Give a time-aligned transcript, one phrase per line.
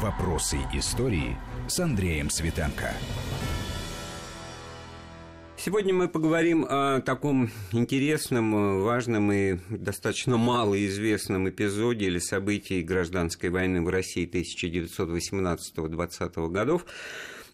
[0.00, 1.36] Вопросы истории
[1.68, 2.94] с Андреем Светенко.
[5.58, 13.82] Сегодня мы поговорим о таком интересном, важном и достаточно малоизвестном эпизоде или событии гражданской войны
[13.82, 16.86] в России 1918-20 годов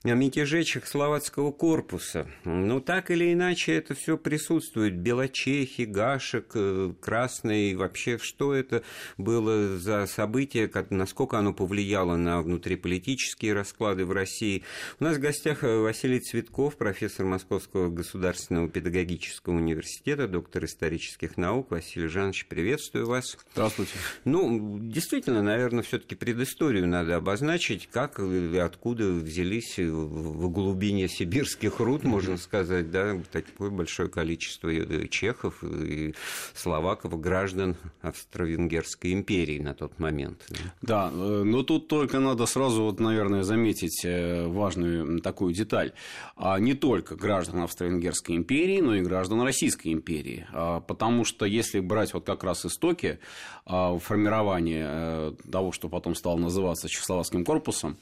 [0.05, 2.29] о мятеже Чехословацкого корпуса.
[2.45, 4.97] Ну, так или иначе, это все присутствует.
[4.97, 7.75] Белочехи, Гашек, э, Красный.
[7.75, 8.83] Вообще, что это
[9.17, 14.63] было за событие, насколько оно повлияло на внутриполитические расклады в России.
[15.01, 21.73] У нас в гостях э, Василий Цветков, профессор Московского государственного педагогического университета, доктор исторических наук.
[21.73, 23.37] Василий Жанович, приветствую вас.
[23.53, 23.93] Здравствуйте.
[24.25, 32.05] Ну, действительно, наверное, все-таки предысторию надо обозначить, как и откуда взялись в глубине сибирских руд,
[32.05, 34.71] можно сказать, да, такое большое количество
[35.09, 36.15] чехов и
[36.55, 40.47] словаков, граждан Австро-Венгерской империи на тот момент.
[40.83, 45.93] Да, э, но тут только надо сразу, вот, наверное, заметить э, важную такую деталь.
[46.37, 50.47] А не только граждан Австро-Венгерской империи, но и граждан Российской империи.
[50.53, 53.19] А, потому что если брать вот как раз истоки
[53.67, 57.97] а, формирования э, того, что потом стало называться Чехословацким корпусом,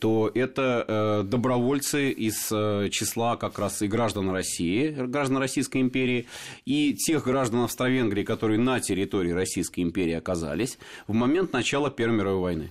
[0.00, 6.26] то это добровольцы из э, числа как раз и граждан России, граждан Российской империи,
[6.66, 12.40] и тех граждан Австро-Венгрии, которые на территории Российской империи оказались в момент начала Первой мировой
[12.40, 12.70] войны.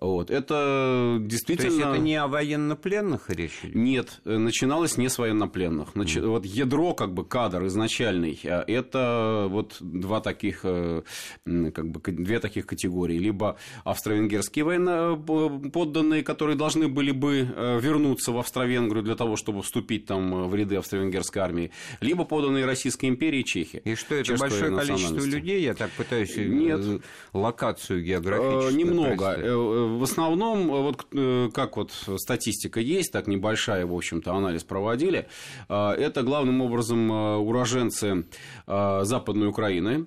[0.00, 0.30] Вот.
[0.30, 1.68] Это действительно...
[1.68, 3.60] То есть это не о военнопленных речь?
[3.62, 5.94] Нет, начиналось не с военнопленных.
[5.94, 6.16] Нач...
[6.16, 6.28] Mm.
[6.28, 11.02] Вот ядро, как бы кадр изначальный, а это вот два таких, э,
[11.44, 13.18] как бы, две таких категории.
[13.18, 20.06] Либо австро-венгерские военноподданные, которые должны были бы э, вернуться в Австро-Венгрию для того, чтобы вступить
[20.06, 23.80] там в ряды австро-венгерской армии, либо подданные Российской империи чехи.
[23.84, 25.62] И что это большое количество людей?
[25.62, 27.02] Я так пытаюсь э, Нет.
[27.32, 34.32] локацию географическую Немного в основном, вот э, как вот статистика есть, так небольшая, в общем-то,
[34.32, 35.28] анализ проводили,
[35.68, 38.24] э, это главным образом э, уроженцы
[38.66, 40.06] Западной Украины,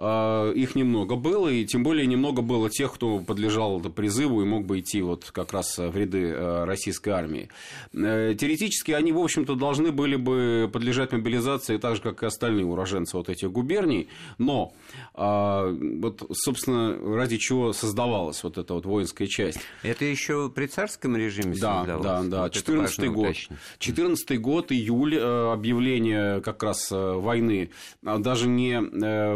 [0.00, 4.80] их немного было, и тем более немного было тех, кто подлежал призыву и мог бы
[4.80, 7.50] идти вот как раз в ряды э, российской армии.
[7.92, 12.64] Э, теоретически они, в общем-то, должны были бы подлежать мобилизации так же, как и остальные
[12.64, 14.72] уроженцы вот этих губерний, но
[15.14, 19.58] вот, собственно, ради чего создавалась вот эта вот воинская часть.
[19.82, 22.04] Это еще при царском режиме да, создавалось?
[22.04, 22.50] Да, да, да.
[22.50, 23.36] 14 год.
[23.78, 27.70] 14 год, июль, э, объявление как раз войны,
[28.04, 28.80] а даже не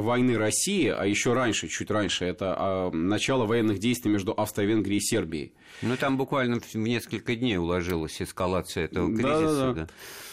[0.00, 4.98] войны России, России, а еще раньше, чуть раньше, это а, начало военных действий между Австро-Венгрией
[4.98, 5.52] и Сербией.
[5.82, 9.30] Ну, там буквально в несколько дней уложилась эскалация этого кризиса.
[9.30, 9.88] Да, да, да.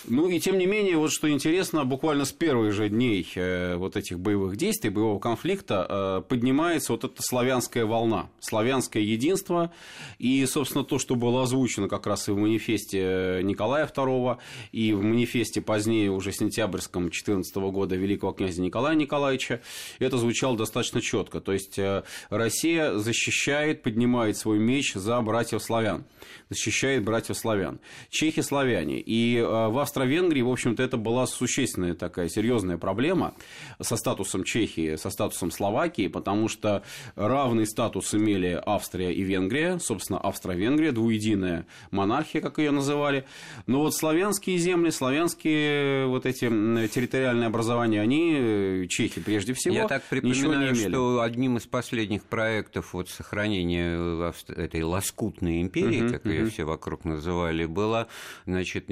[0.08, 3.96] Ну и тем не менее, вот что интересно, буквально с первых же дней э, вот
[3.96, 9.72] этих боевых действий, боевого конфликта э, поднимается вот эта славянская волна, славянское единство.
[10.18, 14.38] И, собственно, то, что было озвучено как раз и в манифесте Николая II,
[14.72, 19.62] и в манифесте позднее, уже сентябрьском 14 года великого князя Николая Николаевича,
[20.00, 21.42] это звучало достаточно четко.
[21.42, 26.04] То есть э, Россия защищает, поднимает свой меч за братьев славян,
[26.50, 27.80] защищает братьев славян.
[28.10, 29.00] Чехи славяне.
[29.00, 33.34] И в Австро-Венгрии, в общем-то, это была существенная такая серьезная проблема
[33.80, 36.84] со статусом Чехии, со статусом Словакии, потому что
[37.16, 43.24] равный статус имели Австрия и Венгрия, собственно, Австро-Венгрия, двуединая монархия, как ее называли.
[43.68, 46.50] Но вот славянские земли, славянские вот эти
[46.90, 52.94] территориальные образования, они, э, чехи прежде всего, Я так припоминаю, что одним из последних проектов
[52.94, 54.84] вот сохранения этой
[55.22, 56.34] лоскутной империи, uh-huh, как uh-huh.
[56.34, 58.08] ее все вокруг называли, было
[58.46, 58.88] значит,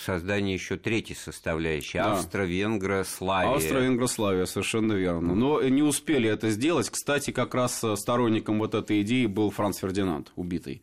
[0.00, 2.12] создание еще третьей составляющей да.
[2.12, 3.56] Австро-Венгро-Славия.
[3.56, 5.34] Австро-Венгро-Славия, совершенно верно.
[5.34, 6.90] Но не успели это сделать.
[6.90, 10.82] Кстати, как раз сторонником вот этой идеи был Франц Фердинанд, убитый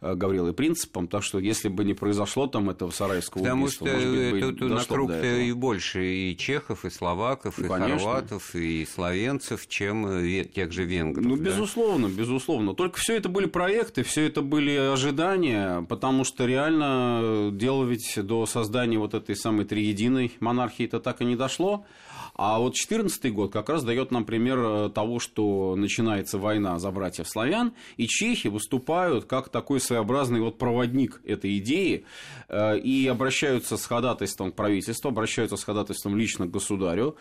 [0.00, 1.08] э, Гаврилой Принципом.
[1.08, 4.70] Так что, если бы не произошло там этого сарайского Потому убийства, что может быть, тут
[4.70, 7.98] на круг и больше и чехов, и словаков, ну, и конечно.
[7.98, 11.24] хорватов, и словенцев, чем э, тех же венгров.
[11.24, 11.42] Ну, да?
[11.42, 12.74] безусловно, безусловно.
[12.74, 18.46] Только все это были проекты, все это были ожидания, потому что реально дело ведь до
[18.46, 21.84] создания вот этой самой триединой монархии это так и не дошло.
[22.34, 26.90] А вот 14 год как раз дает нам пример э, того, что начинается война за
[26.90, 32.04] братьев славян, и чехи выступают как такой своеобразный вот проводник этой идеи
[32.48, 37.16] э, и обращаются с ходатайством к правительству, обращаются с ходатайством лично к государю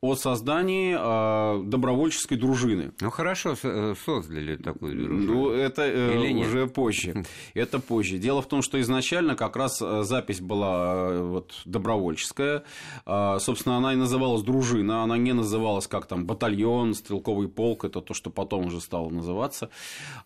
[0.00, 2.92] о создании э, добровольческой дружины.
[3.00, 3.56] Ну хорошо
[4.04, 5.34] создали такую дружину.
[5.34, 7.24] Ну это э, уже позже.
[7.54, 8.18] Это позже.
[8.18, 12.64] Дело в том, что изначально как раз запись была вот, добровольческая.
[13.06, 18.00] Э, собственно, она и называлась дружина, она не называлась как там батальон, стрелковый полк, это
[18.00, 19.68] то, что потом уже стало называться.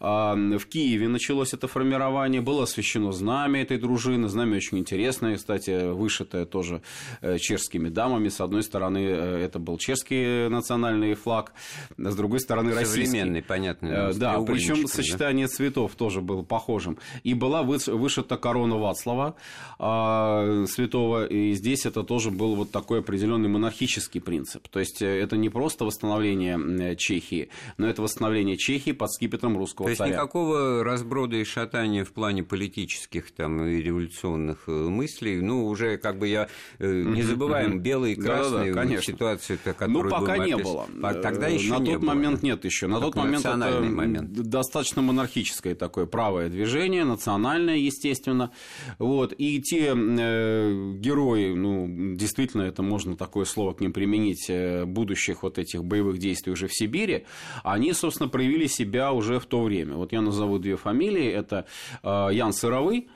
[0.00, 4.28] Э, в Киеве началось это формирование, было освящено знамя этой дружины.
[4.28, 6.82] Знамя очень интересное, кстати, вышитое тоже
[7.22, 8.28] э, чешскими дамами.
[8.28, 11.52] С одной стороны, э, это был чешский национальный флаг,
[11.96, 13.06] с другой стороны, российский.
[13.06, 13.86] Современный, понятно.
[13.86, 15.52] Э, да, причем сочетание да?
[15.54, 16.98] цветов тоже было похожим.
[17.24, 19.34] И была вышита корона Вацлава
[19.78, 24.68] а, святого, и здесь это тоже был вот такой определенный монархический принцип.
[24.68, 29.90] То есть это не просто восстановление Чехии, но это восстановление Чехии под скипетром русского То
[29.90, 30.12] есть царя.
[30.12, 36.28] никакого разброда и шатания в плане политических там, и революционных мыслей, ну, уже как бы
[36.28, 36.48] я
[36.78, 40.86] не забываем белый и красный да, да, ситуацию, которую Ну, пока не было.
[41.22, 42.08] Тогда еще На не тот было.
[42.08, 42.86] момент нет еще.
[42.86, 44.32] На тот момент это момент.
[44.32, 48.50] достаточно монархическое такое правое движение, национальное, естественно.
[48.98, 49.34] Вот.
[49.36, 54.07] И те э, герои, ну, действительно, это можно такое слово к ним применить,
[54.48, 57.24] э, будущих вот этих боевых действий уже в Сибири,
[57.62, 59.94] они, собственно, проявили себя уже в то время.
[59.94, 61.26] Вот я назову две фамилии.
[61.26, 61.66] Это
[62.02, 63.08] э, Ян Сыровый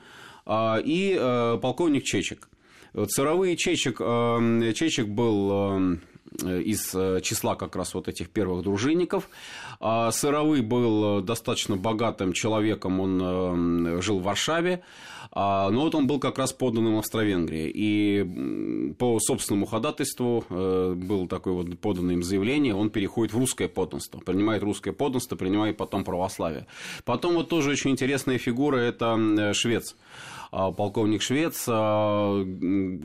[0.45, 2.49] э, и полковник Чечек.
[3.07, 5.97] Царовые Чечек, э, Чечек был
[6.41, 9.29] из э, числа как раз вот этих первых дружинников.
[9.79, 14.83] А Сыровый был достаточно богатым человеком, он жил в Варшаве,
[15.31, 17.71] а, но вот он был как раз подданным Австро-Венгрии.
[17.73, 24.19] И по собственному ходатайству был такое вот поданное им заявление, он переходит в русское подданство,
[24.19, 26.67] принимает русское подданство, принимает потом православие.
[27.05, 29.95] Потом вот тоже очень интересная фигура– это швец.
[30.55, 32.45] А, полковник Швец, а,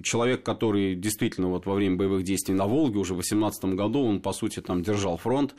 [0.03, 4.21] человек, который действительно вот во время боевых действий на Волге уже в 18 году, он,
[4.21, 5.55] по сути, там держал фронт,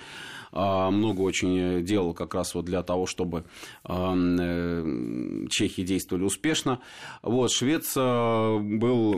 [0.52, 3.44] а, много очень делал как раз вот для того, чтобы
[3.86, 6.80] э, чехи действовали успешно.
[7.24, 9.12] Вот, Швец был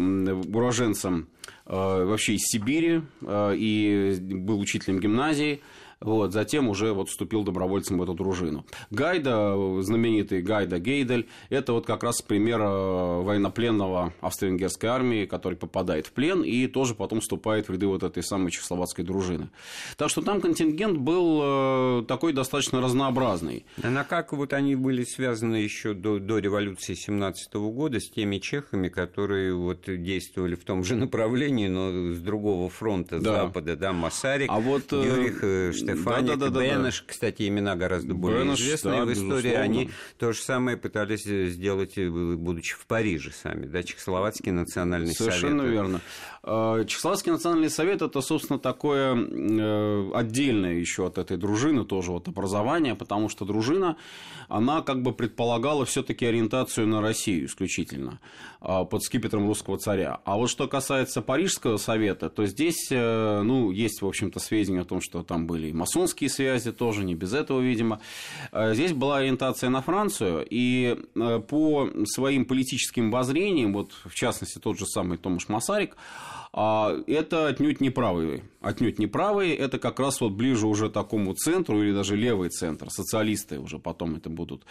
[0.56, 1.28] уроженцем
[1.66, 5.62] вообще из Сибири и был учителем гимназии.
[6.02, 8.66] Вот, затем уже вот вступил добровольцем в эту дружину.
[8.90, 16.08] Гайда, знаменитый Гайда Гейдель, это вот как раз пример э, военнопленного австро-венгерской армии, который попадает
[16.08, 19.50] в плен и тоже потом вступает в ряды вот этой самой чехословацкой дружины.
[19.96, 23.66] Так что там контингент был э, такой достаточно разнообразный.
[23.84, 28.90] А как вот они были связаны еще до, до революции 17 года с теми чехами,
[28.90, 33.44] которые вот действовали в том же направлении, но с другого фронта, да.
[33.44, 37.06] запада, да, Масарик, а вот, э, Стефаник, да, да, да, Бенеш, да.
[37.08, 39.62] кстати, имена гораздо более Бенеш, известные да, в истории, безусловно.
[39.62, 45.40] они то же самое пытались сделать, э, будучи в Париже сами, да, Чехословацкий национальный Совершенно
[45.40, 45.58] совет.
[45.58, 46.02] Совершенно верно.
[46.44, 52.28] А, Чехословацкий национальный совет– это, собственно, такое э, отдельное еще от этой дружины тоже вот
[52.28, 53.98] образование, потому что дружина,
[54.48, 58.20] она как бы предполагала все таки ориентацию на Россию исключительно
[58.60, 60.20] а, под скипетром русского царя.
[60.26, 64.86] А вот что касается Парижского совета, то здесь, э, ну, есть, в общем-то, сведения о
[64.86, 68.00] том, что там были масонские связи тоже, не без этого, видимо.
[68.52, 74.60] А здесь была ориентация на Францию, и э, по своим политическим воззрениям, вот в частности
[74.60, 75.98] тот же самый Томаш Масарик,
[76.54, 78.44] это отнюдь не правые.
[78.62, 82.92] Отнюдь не правые, это как раз вот ближе уже такому центру или даже левый центр.
[82.92, 84.66] Социалисты уже потом это будут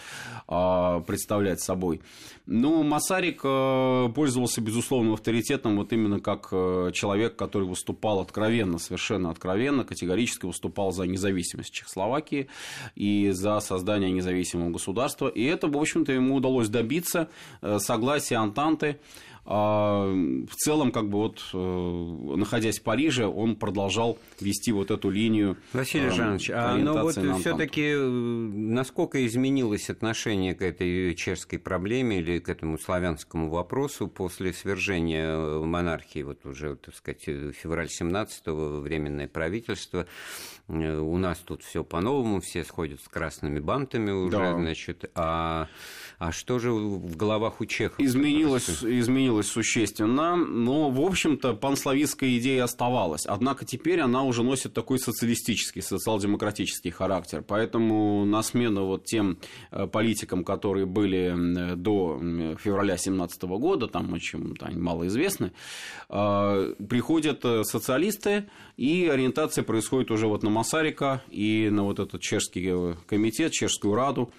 [0.47, 2.01] а, представлять собой.
[2.47, 9.31] Но Масарик э, пользовался безусловным авторитетом вот именно как э, человек, который выступал откровенно, совершенно
[9.31, 12.49] откровенно, категорически выступал за независимость Чехословакии
[12.95, 15.29] и за создание независимого государства.
[15.29, 17.29] И это, в общем-то, ему удалось добиться
[17.63, 19.01] э, согласия Антанты
[19.53, 25.11] а, в целом, как бы вот, э, находясь в Париже, он продолжал вести вот эту
[25.11, 25.57] линию.
[25.73, 32.21] Василий э, Жанович, а ну вот все-таки э, насколько изменилось отношение к этой чешской проблеме
[32.21, 39.27] или к этому славянскому вопросу после свержения монархии, вот уже, так сказать, февраль 17-го, временное
[39.27, 40.07] правительство,
[40.71, 44.55] у нас тут все по-новому, все сходят с красными бантами уже, да.
[44.55, 45.69] значит, а,
[46.19, 47.99] а что же в головах у чехов?
[47.99, 54.99] Изменилось, изменилось существенно, но, в общем-то, панславистская идея оставалась, однако теперь она уже носит такой
[54.99, 59.39] социалистический, социал-демократический характер, поэтому на смену вот тем
[59.71, 62.19] э, политикам, которые были до
[62.61, 65.53] февраля 2017 года, там очень там, малоизвестны,
[66.09, 72.21] э, приходят э, социалисты, и ориентация происходит уже вот на Масарика и на вот этот
[72.21, 74.31] чешский комитет, чешскую раду.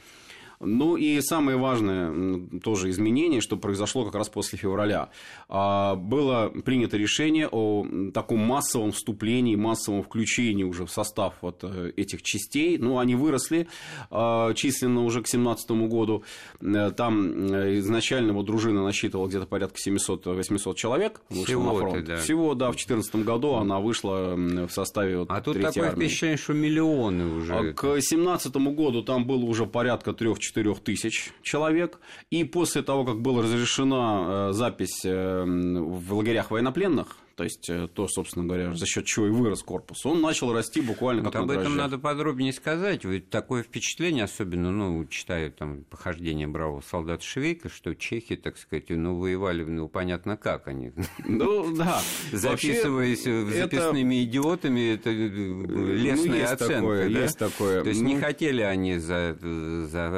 [0.62, 5.10] Ну и самое важное тоже изменение, что произошло как раз после февраля.
[5.50, 11.92] А, было принято решение о таком массовом вступлении, массовом включении уже в состав вот э,
[11.98, 12.78] этих частей.
[12.78, 13.68] Ну, они выросли
[14.10, 16.24] а, численно уже к 2017 году.
[16.62, 21.22] Э, там э, изначально вот дружина насчитывала где-то порядка 700-800 человек.
[21.30, 22.06] Всего, на фронт.
[22.06, 22.18] Да.
[22.18, 26.06] Всего, да, в 2014 году она вышла в составе вот А тут такое армии.
[26.06, 27.54] впечатление, что миллионы уже.
[27.54, 30.51] А к 2017 году там было уже порядка 3-4
[30.84, 32.00] тысяч человек.
[32.30, 38.46] И после того, как была разрешена запись в лагерях военнопленных, то есть э, то, собственно
[38.46, 41.54] говоря, за счет чего и вырос корпус, он начал расти буквально вот как об на
[41.54, 43.06] этом надо подробнее сказать.
[43.06, 48.90] Ведь такое впечатление, особенно, ну, читаю там похождение бравого солдата Швейка, что чехи, так сказать,
[48.90, 50.92] ну, воевали, ну, понятно как они.
[51.26, 52.02] Ну, да.
[52.32, 57.08] Записываясь записными идиотами, это э, ну, лесная оценка.
[57.08, 57.84] Есть такое.
[57.84, 59.38] То есть не хотели они за,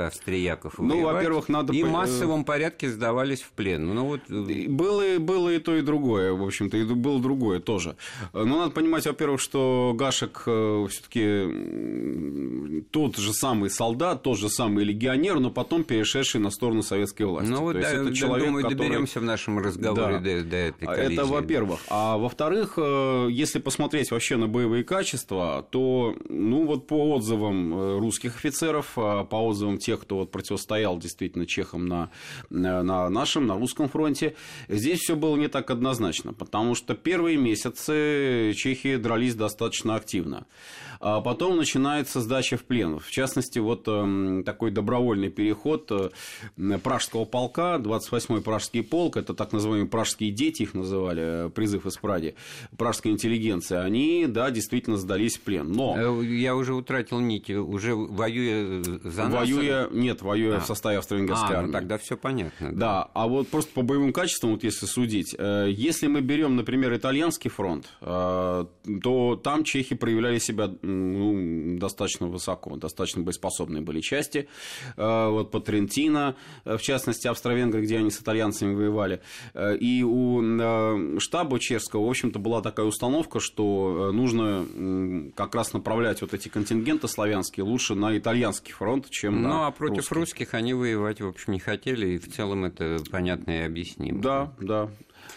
[0.07, 1.73] австрияков Ну, во-первых, надо...
[1.73, 3.93] И в массовом порядке сдавались в плен.
[3.93, 4.21] Ну, вот...
[4.29, 6.77] Э, было и то, и другое, в общем-то.
[6.77, 7.95] И было другое тоже.
[8.33, 14.83] Но надо понимать, во-первых, что Гашек э, все-таки тот же самый солдат, тот же самый
[14.83, 17.49] легионер, но потом перешедший на сторону советской власти.
[17.49, 18.87] Ну вот, да, это человек, думаю, который...
[18.87, 20.19] доберемся в нашем разговоре да.
[20.19, 21.13] до, до этой коллизии.
[21.13, 21.79] Это во-первых.
[21.89, 27.99] А во-вторых, э, если посмотреть вообще на боевые качества, то, ну вот по отзывам э,
[27.99, 32.09] русских офицеров, по отзывам тех, кто вот противостоял действительно чехам на,
[32.49, 34.35] на нашем, на русском фронте,
[34.67, 40.45] здесь все было не так однозначно, потому что первые месяцы чехи дрались достаточно активно.
[41.05, 42.97] А потом начинается сдача в плен.
[42.97, 49.51] В частности, вот эм, такой добровольный переход э, пражского полка, 28-й пражский полк, это так
[49.51, 52.35] называемые пражские дети их называли, э, призыв из Праги,
[52.77, 55.73] пражская интеллигенция, они, да, действительно сдались в плен.
[55.73, 56.21] Но...
[56.21, 59.33] Э, я уже утратил нить, уже воюя за нас?
[59.33, 60.59] Воюя, нет, воюя а.
[60.61, 61.67] в составе австро-венгерской а, армии.
[61.67, 62.71] Ну, тогда все понятно.
[62.71, 62.77] Да.
[62.77, 67.49] да, а вот просто по боевым качествам, вот если судить, если мы берем, например, итальянский
[67.49, 74.47] фронт, то там чехи проявляли себя ну, достаточно высоко, достаточно боеспособные были части.
[74.97, 76.35] Э, вот по Трентино,
[76.65, 79.21] э, в частности, Австро-Венгры, где они с итальянцами воевали.
[79.53, 86.21] Э, и у штаба чешского, в общем-то, была такая установка, что нужно как раз направлять
[86.21, 90.15] вот эти контингенты славянские лучше на итальянский фронт, чем ну, на Ну, а против русский.
[90.15, 94.21] русских они воевать, в общем, не хотели, и в целом это понятно и объяснимо.
[94.21, 94.89] Да, да.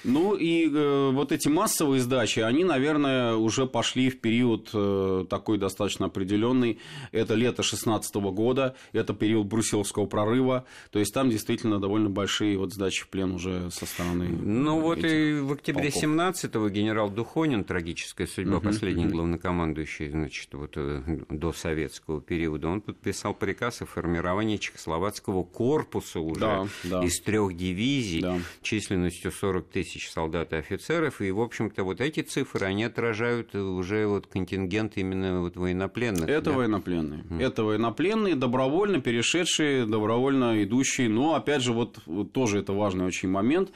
[0.04, 5.58] Ну и э, вот эти массовые сдачи, они, наверное, уже пошли в период э, такой
[5.58, 6.78] достаточно определенный.
[7.12, 10.64] Это лето 16 года, это период Брусиловского прорыва.
[10.90, 14.28] То есть там действительно довольно большие вот сдачи в плен уже со стороны.
[14.28, 19.10] Ну вот и в октябре 17-го генерал Духонин, трагическая судьба, uh-huh, последний uh-huh.
[19.10, 26.40] главнокомандующий, значит, вот э, до советского периода, он подписал приказ о формировании Чехословацкого корпуса уже
[26.40, 27.04] да, да.
[27.04, 28.38] из трех дивизий да.
[28.62, 34.06] численностью 40 тысяч солдат и офицеров, и, в общем-то, вот эти цифры, они отражают уже
[34.06, 36.28] вот контингент именно вот военнопленных.
[36.28, 36.52] Это да?
[36.52, 37.22] военнопленные.
[37.22, 37.42] Mm.
[37.42, 43.28] Это военнопленные, добровольно перешедшие, добровольно идущие, но, опять же, вот, вот тоже это важный очень
[43.28, 43.70] момент,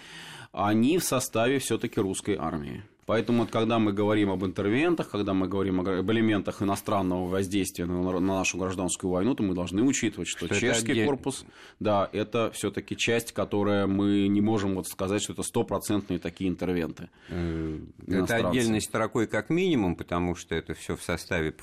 [0.52, 2.82] они в составе все-таки русской армии.
[3.10, 8.20] Поэтому, вот, когда мы говорим об интервентах, когда мы говорим об элементах иностранного воздействия на,
[8.20, 11.44] нашу гражданскую войну, то мы должны учитывать, что, что чешский корпус,
[11.80, 17.08] да, это все-таки часть, которая мы не можем вот сказать, что это стопроцентные такие интервенты.
[17.30, 21.56] Э, это отдельной строкой как минимум, потому что это все в составе,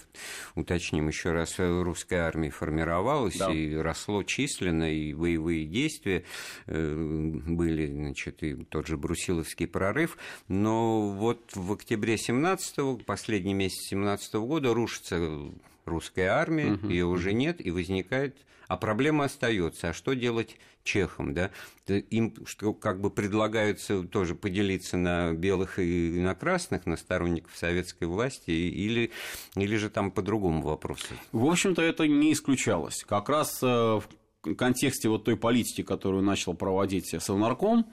[0.56, 3.54] уточним еще раз, русской армии формировалось да.
[3.54, 6.26] и росло численно, и боевые действия
[6.66, 10.18] э, были, значит, и тот же Брусиловский прорыв,
[10.50, 15.52] но вот вот в октябре 17-го, последний месяц 17 -го года, рушится
[15.86, 16.88] русская армия, угу.
[16.88, 19.90] ее уже нет, и возникает, а проблема остается.
[19.90, 21.52] А что делать чехам, да?
[21.88, 28.06] Им что как бы предлагается тоже поделиться на белых и на красных, на сторонников советской
[28.06, 29.12] власти, или,
[29.56, 31.08] или же там по другому вопросу?
[31.32, 33.04] В общем-то, это не исключалось.
[33.08, 37.86] Как раз э, в контексте вот той политики, которую начал проводить Совнарком,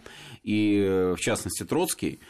[0.42, 2.20] и э, в частности Троцкий,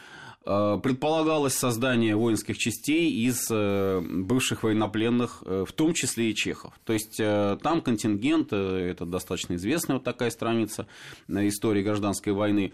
[0.44, 6.72] предполагалось создание воинских частей из э, бывших военнопленных, э, в том числе и чехов.
[6.84, 10.86] То есть там контингент, это достаточно известная вот такая страница
[11.28, 12.72] истории гражданской войны,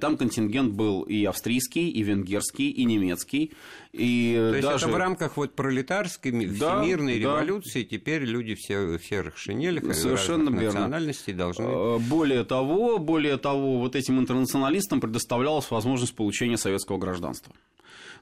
[0.00, 3.52] там контингент был и австрийский, и венгерский, и немецкий.
[3.96, 4.68] И То даже...
[4.68, 7.20] есть это в рамках вот пролетарской да, всемирной да.
[7.20, 10.80] революции теперь люди все в серых шинелях Совершенно верно.
[10.80, 11.98] национальностей должны...
[11.98, 17.54] Более того, более того, вот этим интернационалистам предоставлялась возможность получения советского гражданства.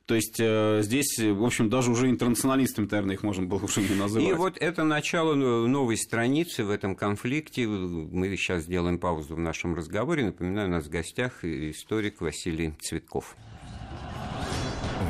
[0.06, 3.94] То есть э, здесь, в общем, даже уже интернационалистами, наверное, их можно было уже не
[3.94, 4.28] называть.
[4.28, 7.66] И вот это начало новой страницы в этом конфликте.
[7.66, 10.26] Мы сейчас сделаем паузу в нашем разговоре.
[10.26, 13.34] Напоминаю, у нас в гостях историк Василий Цветков.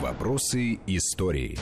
[0.01, 1.57] Вопросы истории.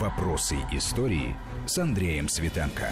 [0.00, 2.90] Вопросы истории с Андреем Светенко.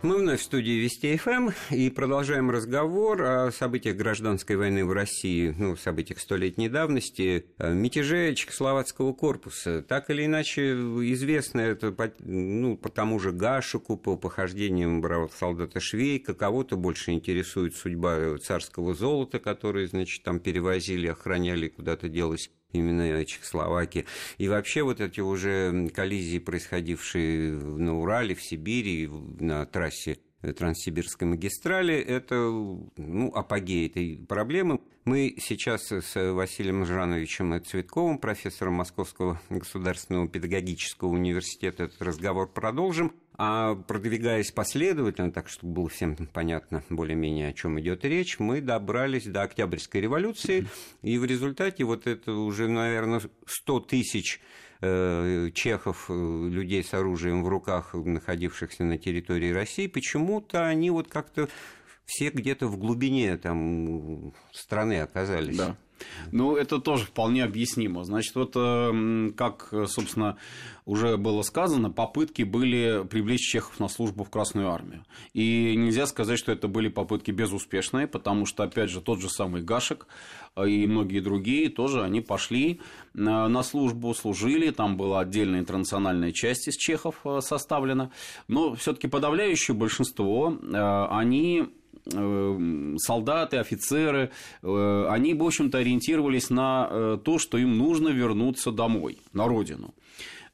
[0.00, 5.52] Мы вновь в студии Вести ФМ и продолжаем разговор о событиях гражданской войны в России,
[5.58, 9.82] ну, событиях столетней давности, мятеже Чехословацкого корпуса.
[9.82, 15.04] Так или иначе, известно это по, ну, по тому же Гашику, по похождениям
[15.36, 16.32] солдата Швейка.
[16.32, 24.06] Кого-то больше интересует судьба царского золота, которое, значит, там перевозили, охраняли, куда-то делось именно Чехословакии.
[24.38, 29.08] И вообще вот эти уже коллизии, происходившие на Урале, в Сибири,
[29.40, 34.80] на трассе Транссибирской магистрали, это ну, апогей этой проблемы.
[35.04, 43.12] Мы сейчас с Василием Жановичем Цветковым, профессором Московского государственного педагогического университета, этот разговор продолжим.
[43.40, 49.26] А продвигаясь последовательно, так чтобы было всем понятно более-менее, о чем идет речь, мы добрались
[49.26, 50.66] до Октябрьской революции,
[51.02, 54.40] и в результате вот это уже, наверное, 100 тысяч
[54.80, 61.06] э, чехов, э, людей с оружием в руках, находившихся на территории России, почему-то они вот
[61.06, 61.48] как-то
[62.06, 65.56] все где-то в глубине там страны оказались.
[65.56, 65.76] Да.
[66.32, 68.04] Ну, это тоже вполне объяснимо.
[68.04, 70.36] Значит, вот э, как, собственно,
[70.88, 75.04] уже было сказано, попытки были привлечь чехов на службу в Красную Армию.
[75.34, 79.62] И нельзя сказать, что это были попытки безуспешные, потому что, опять же, тот же самый
[79.62, 80.06] Гашек
[80.56, 82.80] э, и многие другие тоже, они пошли
[83.14, 88.10] э, на службу, служили, там была отдельная интернациональная часть из чехов составлена,
[88.48, 90.56] но все-таки подавляющее большинство,
[91.10, 91.77] они Э,
[92.98, 94.30] солдаты, офицеры,
[94.62, 99.94] э, они, в общем-то, ориентировались на э, то, что им нужно вернуться домой, на родину.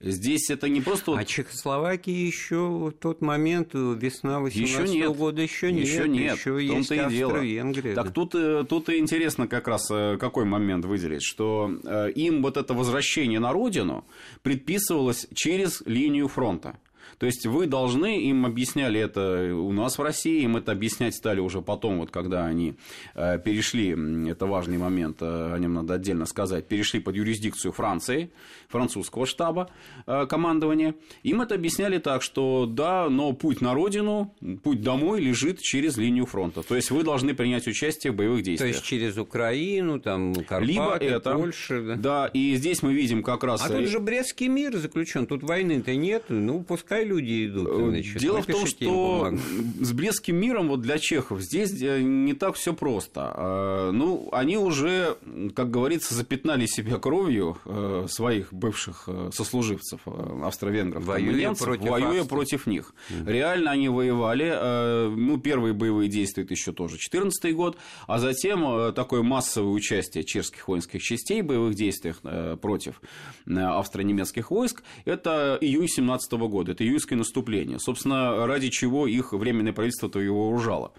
[0.01, 1.17] Здесь это не просто...
[1.17, 5.87] А Чехословакии еще в тот момент, весна 18 -го года, еще нет.
[5.87, 7.95] Еще нет, еще есть и Австро-Венгрия.
[7.95, 8.13] Так да.
[8.13, 11.71] тут, тут и интересно как раз какой момент выделить, что
[12.15, 14.05] им вот это возвращение на родину
[14.43, 16.77] предписывалось через линию фронта.
[17.19, 21.41] То есть вы должны, им объясняли это у нас в России, им это объяснять стали
[21.41, 22.75] уже потом, вот когда они
[23.15, 23.97] э, перешли,
[24.29, 28.31] это важный момент, э, о нем надо отдельно сказать, перешли под юрисдикцию Франции,
[28.69, 29.71] французского штаба
[30.07, 35.61] э, командования, им это объясняли так, что да, но путь на родину, путь домой лежит
[35.61, 36.63] через линию фронта.
[36.63, 38.73] То есть вы должны принять участие в боевых действиях.
[38.73, 41.83] То есть через Украину, там, Карпаты, Либо это, Польша.
[41.83, 41.95] Да.
[41.97, 43.65] да, и здесь мы видим как раз...
[43.65, 47.69] А тут же Брестский мир заключен, тут войны-то нет, ну пускай люди идут.
[47.69, 49.33] Э, значит, Дело в том, что
[49.81, 53.33] с Брестским миром вот для чехов здесь э, не так все просто.
[53.35, 55.17] А, ну, они уже,
[55.55, 62.95] как говорится, запятнали себя кровью э, своих бывших сослуживцев австро-венгров, воюя, против, воюя против них.
[63.11, 63.33] Mm.
[63.33, 65.15] Реально они воевали.
[65.15, 70.69] Ну, первые боевые действия это еще тоже 14 год, а затем такое массовое участие чешских
[70.69, 72.21] воинских частей в боевых действиях
[72.61, 73.01] против
[73.47, 76.73] австро-немецких войск это июнь 17 года.
[76.73, 77.79] Это июньское наступление.
[77.79, 80.93] Собственно, ради чего их временное правительство-то его вооружало.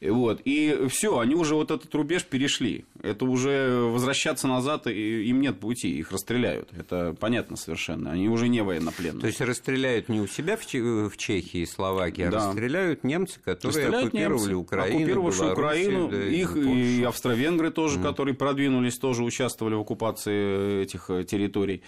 [0.00, 0.40] Вот.
[0.44, 2.86] И все, они уже вот этот рубеж перешли.
[3.02, 6.70] Это уже возвращаться назад им нет пути, их расстреляют.
[6.72, 8.12] Это понятно совершенно.
[8.12, 9.20] Они уже не военнопленные.
[9.20, 12.46] То есть расстреляют не у себя в, Чехии и Словакии, а да.
[12.46, 14.96] расстреляют немцы, которые расстреляют оккупировали немцы, Украину.
[14.96, 18.02] Оккупировавшую Украину, да, их и, и австро-венгры тоже, mm.
[18.02, 21.82] которые продвинулись, тоже участвовали в оккупации этих э, территорий.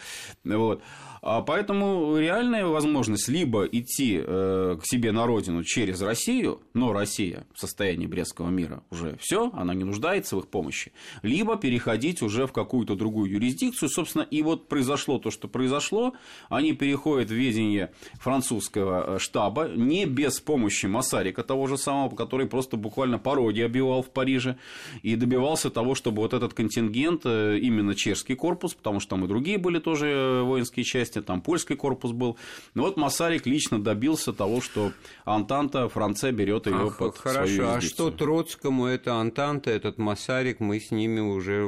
[0.44, 0.82] Вот.
[1.24, 7.46] А поэтому реальная возможность либо идти э, к себе на родину через Россию, но Россия
[7.54, 10.90] в состоянии Брестского мира уже все, она не нуждается в их помощи,
[11.22, 13.88] либо переходить уже в какую-то другую юрисдикцию.
[13.88, 16.14] Собственно, и вот произошло то, что произошло.
[16.48, 22.48] Они переходят в ведение французского э, штаба не без помощи Масарика, того же самого, который
[22.48, 24.56] просто буквально пародии обивал в Париже
[25.02, 29.28] и добивался того, чтобы вот этот контингент, э, именно чешский корпус, потому что там и
[29.28, 32.36] другие были тоже воинские части, части, там польский корпус был.
[32.74, 34.92] Но вот Масарик лично добился того, что
[35.24, 38.86] Антанта, Франция берет ее Ах, под Хорошо, свою а что Троцкому?
[38.86, 41.64] Это Антанта, этот Масарик, мы с ними уже,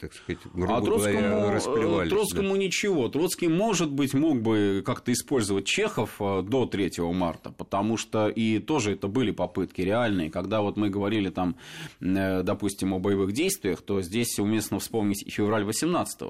[0.00, 2.10] так сказать, грубо а Троцкому, говоря, расплевались.
[2.10, 2.58] Троцкому да.
[2.58, 3.08] ничего.
[3.08, 8.60] Троцкий, может быть, мог бы как-то использовать Чехов э, до 3 марта, потому что и
[8.60, 10.30] тоже это были попытки реальные.
[10.30, 11.56] Когда вот мы говорили там,
[12.00, 16.20] э, допустим, о боевых действиях, то здесь уместно вспомнить и февраль 18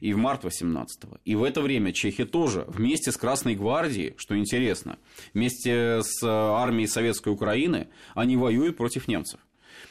[0.00, 4.36] и в март 18 И в это время чехи тоже вместе с Красной гвардией, что
[4.36, 4.98] интересно,
[5.34, 9.38] вместе с э, армией Советской Украины, они воюют против немцев.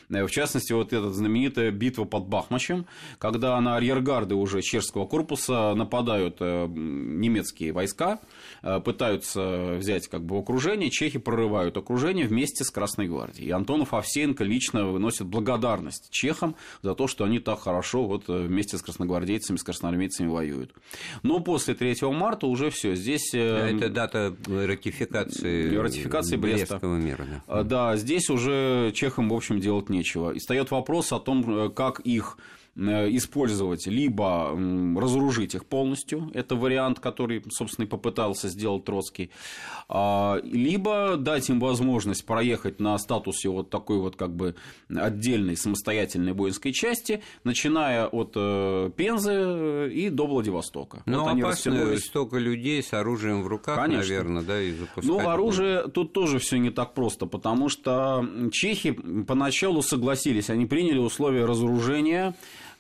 [0.10, 2.86] В частности, вот эта знаменитая битва под Бахмачем,
[3.20, 8.20] когда на арьергарды уже чешского корпуса нападают немецкие войска,
[8.84, 13.48] пытаются взять как бы окружение, чехи прорывают окружение вместе с Красной гвардией.
[13.48, 18.78] И Антонов Овсеенко лично выносит благодарность чехам за то, что они так хорошо вот вместе
[18.78, 20.74] с красногвардейцами, с красноармейцами воюют.
[21.24, 22.96] Но после 3 марта уже все.
[22.96, 23.34] Здесь...
[23.34, 26.80] Это дата ратификации, ратификации Бреста.
[26.84, 27.26] мира.
[27.48, 27.64] Да.
[27.64, 30.32] да, здесь уже чехам, в общем, делать нечего.
[30.32, 34.50] И встает вопрос о том, как их Э, использовать, либо
[35.00, 39.30] разоружить их полностью, это вариант, который, собственно, и попытался сделать Троцкий,
[39.88, 44.56] а, либо дать им возможность проехать на статусе вот такой вот как бы
[44.90, 51.04] отдельной самостоятельной воинской части, начиная от э, Пензы и до Владивостока.
[51.06, 54.02] Ну, вот опасно столько людей с оружием в руках, Конечно.
[54.02, 55.04] наверное, да, и запускать.
[55.04, 58.92] Ну, оружие тут тоже все не так просто, потому что чехи
[59.28, 62.34] поначалу согласились, они приняли условия разоружения, Э,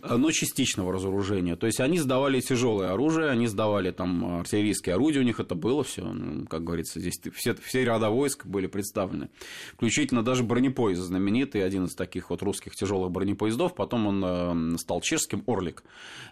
[0.09, 1.55] но частичного разоружения.
[1.55, 5.83] То есть они сдавали тяжелое оружие, они сдавали там артиллерийские орудия, у них это было
[5.83, 9.29] все, ну, как говорится, здесь все, все ряда войск были представлены.
[9.73, 15.01] Включительно даже бронепоезд знаменитый, один из таких вот русских тяжелых бронепоездов, потом он э, стал
[15.01, 15.83] чешским Орлик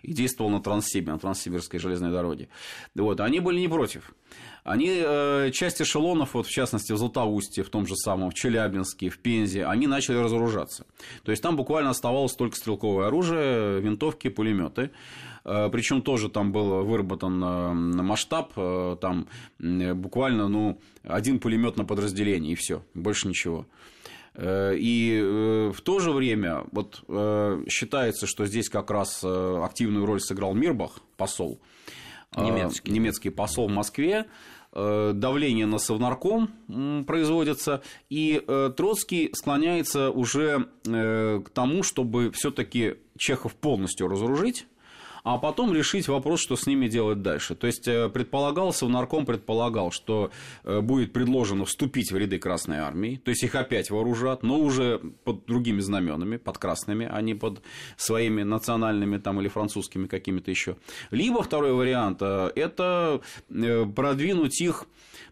[0.02, 2.50] и действовал на Транссибе, на Транссибирской железной дороге.
[2.96, 4.12] Вот, они были не против.
[4.64, 9.10] Они, э, часть эшелонов, вот, в частности, в Златоусте, в том же самом, в Челябинске,
[9.10, 10.86] в Пензе, они начали разоружаться.
[11.24, 14.92] То есть там буквально оставалось только стрелковое оружие, винтовки, пулеметы.
[15.46, 18.54] Э, Причем тоже там был выработан э, масштаб,
[19.00, 19.28] там
[19.60, 23.66] буквально ну, один пулемет на подразделение, и все, больше ничего.
[24.40, 27.04] И в то же время вот,
[27.68, 31.60] считается, что здесь как раз активную роль сыграл Мирбах, посол,
[32.38, 34.26] немецкий, немецкий посол в Москве,
[34.74, 36.50] э, давление на Совнарком
[37.06, 44.66] производится, и э, Троцкий склоняется уже э, к тому, чтобы все-таки Чехов полностью разоружить,
[45.24, 47.56] а потом решить вопрос, что с ними делать дальше.
[47.56, 50.32] То есть э, предполагался, нарком предполагал, что
[50.64, 55.00] э, будет предложено вступить в ряды Красной Армии, то есть их опять вооружат, но уже
[55.24, 57.62] под другими знаменами, под красными, а не под
[57.98, 60.78] своими национальными там, или французскими какими-то еще.
[61.12, 64.86] Либо второй вариант э,– это продвинуть их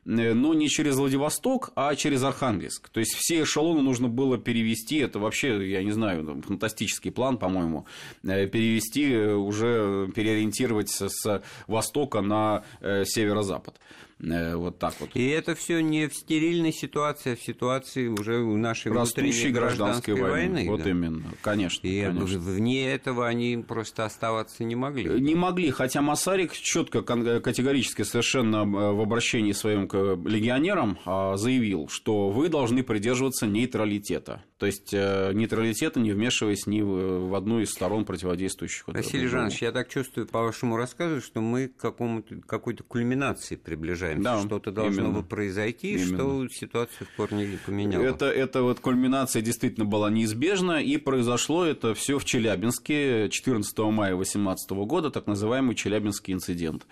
[0.06, 2.90] но не через Владивосток, а через Архангельск.
[2.90, 7.86] То есть все эшелоны нужно было перевести, это вообще, я не знаю, фантастический план, по-моему,
[8.24, 9.79] перевести, уже
[10.16, 13.76] переориентировать с востока на северо-запад.
[14.22, 15.12] Э, вот так вот.
[15.14, 20.14] И это все не в стерильной ситуации, а в ситуации уже нашей Растущей гражданской, гражданской
[20.14, 20.54] войны.
[20.56, 20.70] войны.
[20.70, 20.90] Вот да.
[20.90, 21.88] именно, конечно.
[21.88, 22.40] И конечно.
[22.40, 25.10] вне этого они просто оставаться не могли.
[25.10, 31.38] Э, не могли, хотя Масарик четко, категорически совершенно э, в обращении своим к легионерам а,
[31.38, 34.44] заявил, что вы должны придерживаться нейтралитета.
[34.58, 38.88] То есть нейтралитета, не вмешиваясь ни в одну из сторон противодействующих.
[38.88, 44.42] Василий Жанович, я так чувствую по вашему рассказу, что мы к какой-то кульминации приближаемся ожидаем,
[44.42, 45.24] да, что-то должно именно.
[45.24, 46.18] произойти, именно.
[46.18, 48.04] что ситуацию в корне поменяла.
[48.04, 54.16] Это, это вот кульминация действительно была неизбежна, и произошло это все в Челябинске 14 мая
[54.16, 56.86] 2018 года, так называемый Челябинский инцидент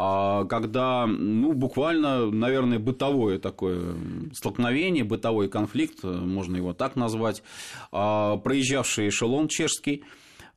[0.00, 3.96] а когда, ну, буквально, наверное, бытовое такое
[4.32, 7.42] столкновение, бытовой конфликт, можно его так назвать,
[7.90, 10.04] а, проезжавший эшелон чешский,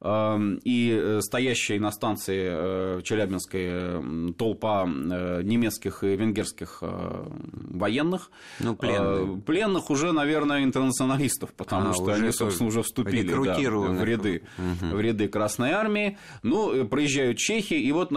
[0.04, 8.32] и э, стоящая на станции э, Челябинской толпа э, немецких и венгерских военных.
[8.60, 9.44] Ну, пленных.
[9.46, 14.96] Пленных уже, наверное, интернационалистов, потому а, что они, собственно, уже вступили да, в, ряды, угу.
[14.96, 16.18] в ряды Красной Армии.
[16.42, 18.10] Ну, проезжают чехи, и вот,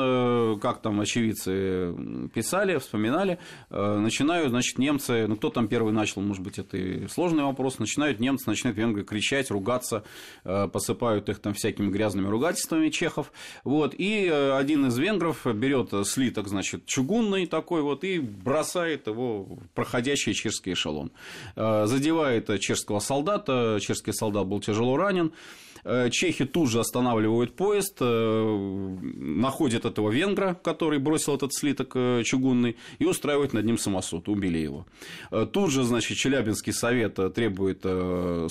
[0.60, 1.94] как там очевидцы
[2.32, 3.38] писали, вспоминали,
[3.70, 8.20] начинают, значит, немцы, ну, кто там первый начал, может быть, это и сложный вопрос, начинают
[8.20, 10.04] немцы, начинают венгры кричать, ругаться,
[10.42, 13.32] посыпают их там всякие всякими грязными ругательствами чехов.
[13.64, 19.44] Вот, и э, один из венгров берет слиток, значит, чугунный такой вот, и бросает его
[19.44, 21.10] в проходящий чешский эшелон.
[21.56, 25.32] Э, задевает чешского солдата, чешский солдат был тяжело ранен.
[25.84, 32.22] Э, чехи тут же останавливают поезд, э, находят этого венгра, который бросил этот слиток э,
[32.24, 34.86] чугунный, и устраивают над ним самосуд, убили его.
[35.52, 37.84] Тут же, значит, Челябинский совет требует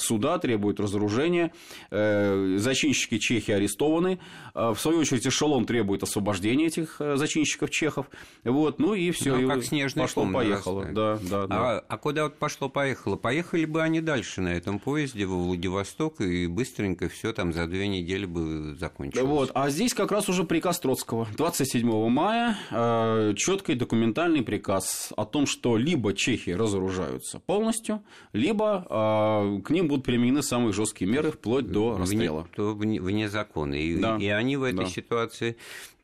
[0.01, 1.51] суда, требует разоружения.
[1.89, 4.19] Зачинщики чехи арестованы.
[4.53, 8.07] В свою очередь, эшелон требует освобождения этих зачинщиков чехов.
[8.43, 9.35] Вот, ну и все.
[9.35, 10.85] Ну, как снежный пошло-поехало.
[10.91, 11.55] Да, да, да.
[11.55, 13.15] А, а куда вот пошло-поехало?
[13.15, 17.87] Поехали бы они дальше на этом поезде во Владивосток, и быстренько все там за две
[17.87, 19.25] недели бы закончилось.
[19.25, 19.51] Вот.
[19.53, 21.27] А здесь как раз уже приказ Троцкого.
[21.37, 29.61] 27 мая э, четкий документальный приказ о том, что либо чехи разоружаются полностью, либо э,
[29.61, 32.47] к ним будут применены самые жесткие меры вплоть до расстрела.
[32.57, 33.75] Вне, вне закона.
[33.75, 34.17] И, да.
[34.17, 34.85] и они в этой да.
[34.85, 35.55] ситуации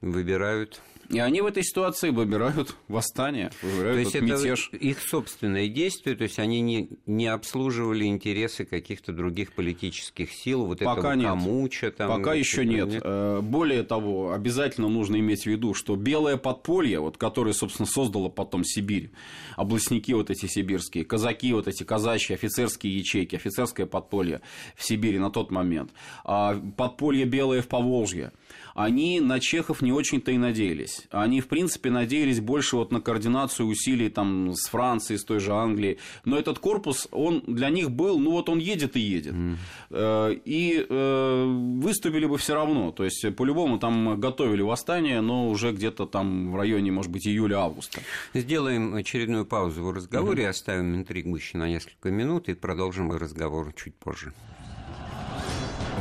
[0.02, 4.70] выбирают и они в этой ситуации выбирают восстание, выбирают то есть это мятеж.
[4.74, 10.80] их собственные действия, то есть они не, не обслуживали интересы каких-то других политических сил, вот
[10.80, 11.28] Пока этого нет.
[11.28, 11.92] Камуча.
[11.92, 12.90] Там, Пока еще нет.
[12.90, 13.02] нет.
[13.04, 18.30] Э, более того, обязательно нужно иметь в виду, что белое подполье, вот, которое, собственно, создало
[18.30, 19.10] потом Сибирь,
[19.56, 24.42] областники вот эти сибирские, казаки вот эти казачьи, офицерские ячейки, офицерское подполье
[24.76, 25.92] в Сибири на тот момент,
[26.24, 28.32] а подполье белое в Поволжье,
[28.80, 31.02] они на чехов не очень-то и надеялись.
[31.12, 35.52] Они, в принципе, надеялись больше вот на координацию усилий там, с Францией, с той же
[35.52, 35.98] Англией.
[36.24, 39.34] Но этот корпус, он для них был, ну вот он едет и едет.
[39.34, 40.42] Mm.
[40.46, 41.46] И э,
[41.82, 42.94] выступили бы все равно.
[42.94, 48.00] То есть, по-любому там готовили восстание, но уже где-то там в районе, может быть, июля-августа.
[48.34, 50.50] Сделаем очередную паузу в разговоре, mm-hmm.
[50.50, 54.34] оставим интригу еще на несколько минут и продолжим разговор чуть позже.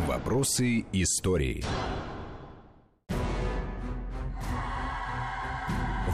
[0.07, 1.65] Вопросы истории.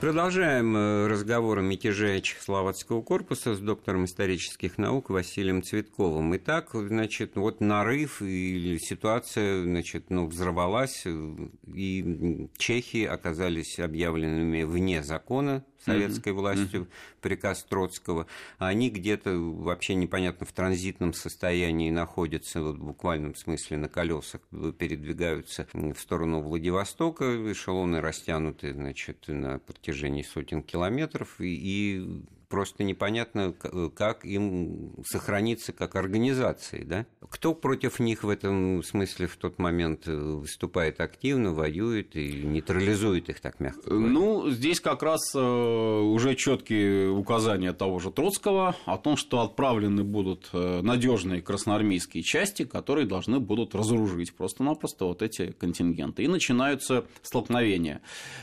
[0.00, 6.36] Продолжаем э, разговор о мятеже Чехословацкого корпуса с доктором исторических наук Василием Цветковым.
[6.36, 11.36] Итак, значит, вот нарыв или ситуация, значит, ну, взорвалась, э,
[11.72, 16.36] и чехи оказались объявленными вне закона, советской mm-hmm.
[16.36, 17.20] властью, mm-hmm.
[17.20, 18.26] приказ Троцкого,
[18.58, 24.40] они где-то вообще непонятно в транзитном состоянии находятся, вот в буквальном смысле на колесах
[24.78, 32.06] передвигаются в сторону Владивостока, эшелоны растянуты, значит, на протяжении сотен километров, и, и
[32.54, 33.52] просто непонятно,
[33.96, 36.84] как им сохраниться как организации.
[36.84, 37.04] Да?
[37.28, 43.28] Кто против них в этом смысле в тот момент э, выступает активно, воюет и нейтрализует
[43.28, 44.06] их, так мягко говоря?
[44.06, 50.04] Ну, здесь как раз э, уже четкие указания того же Троцкого о том, что отправлены
[50.04, 56.22] будут э, надежные красноармейские части, которые должны будут разоружить просто-напросто вот эти контингенты.
[56.22, 58.00] И начинаются столкновения.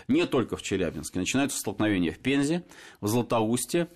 [0.09, 2.65] Не только в Челябинске, начинаются столкновения в Пензе,
[2.99, 3.87] в Златоусте,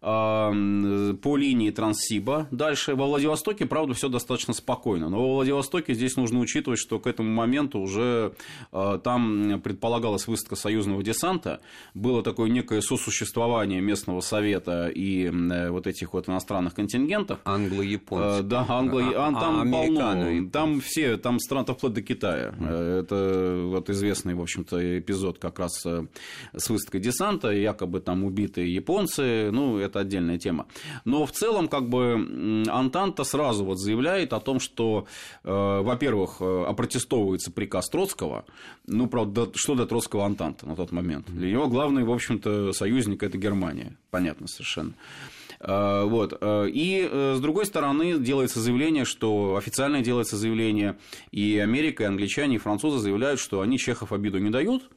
[0.00, 2.48] по линии Транссиба.
[2.50, 5.08] Дальше во Владивостоке, правда, все достаточно спокойно.
[5.08, 8.34] Но во Владивостоке здесь нужно учитывать, что к этому моменту уже
[8.72, 11.60] а, там предполагалась выставка союзного десанта,
[11.94, 15.30] было такое некое сосуществование местного совета и
[15.70, 17.40] вот этих вот иностранных контингентов.
[17.44, 18.40] Англо-японцы.
[18.40, 20.50] А, да, англо а, там а, полно.
[20.50, 22.54] Там все, там страны вплоть до Китая.
[22.60, 26.06] Это вот известный, в общем-то, эпизод как раз э,
[26.54, 30.66] с выставкой десанта, якобы там убитые японцы, ну, это отдельная тема.
[31.04, 35.06] Но в целом, как бы, Антанта сразу вот заявляет о том, что,
[35.44, 38.44] э, во-первых, э, опротестовывается приказ Троцкого,
[38.86, 41.26] ну, правда, что для Троцкого Антанта на тот момент?
[41.28, 44.92] Для него главный, в общем-то, союзник– это Германия, понятно совершенно.
[45.60, 46.38] Э, вот.
[46.42, 50.98] И, с другой стороны, делается заявление, что официально делается заявление,
[51.30, 54.90] и Америка, и англичане, и французы заявляют, что они чехов обиду не дают,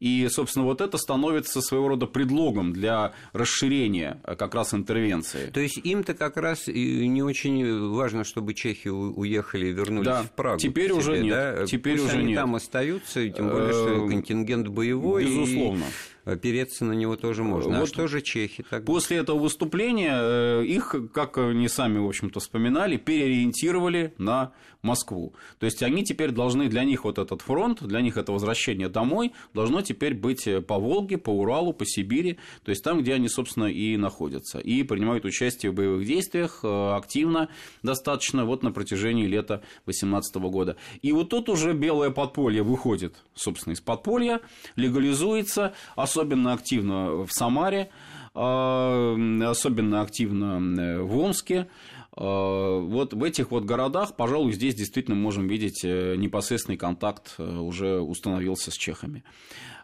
[0.00, 5.50] и, собственно, вот это становится своего рода предлогом для расширения э, как раз интервенции.
[5.50, 10.22] То есть им-то как раз не очень важно, чтобы чехи уехали и вернулись да.
[10.22, 10.58] в Прагу.
[10.58, 11.34] Теперь себе, уже нет.
[11.34, 11.66] Да?
[11.66, 12.40] Теперь Пусть уже они нет.
[12.40, 15.24] там остаются, тем более, что эм, контингент боевой.
[15.24, 15.84] Безусловно.
[15.84, 17.76] И опереться на него тоже можно.
[17.76, 18.86] А вот а что же чехи тогда?
[18.86, 25.34] После этого выступления э, их, как они сами, в общем-то, вспоминали, переориентировали на Москву.
[25.58, 29.32] То есть они теперь должны, для них вот этот фронт, для них это возвращение домой
[29.54, 33.64] должно теперь быть по Волге, по Уралу, по Сибири, то есть там, где они, собственно,
[33.64, 34.58] и находятся.
[34.58, 37.48] И принимают участие в боевых действиях э, активно
[37.82, 40.76] достаточно вот на протяжении лета 2018 года.
[41.02, 44.40] И вот тут уже белое подполье выходит, собственно, из подполья,
[44.76, 46.13] легализуется, особенно
[46.52, 47.90] активно в Самаре,
[48.34, 49.16] а,
[49.48, 51.68] особенно активно в Омске,
[52.16, 58.74] Вот в этих вот городах, пожалуй, здесь действительно можем видеть непосредственный контакт уже установился с
[58.74, 59.24] чехами.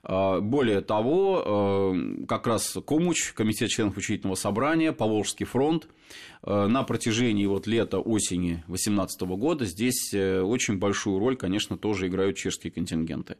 [0.04, 1.92] Более того,
[2.28, 5.96] как раз Комуч, Комитет членов учительного собрания, Поволжский фронт, Э,
[6.42, 12.36] на протяжении вот лета, осени 2018 года здесь э, очень большую роль, конечно, тоже играют
[12.36, 13.36] чешские контингенты.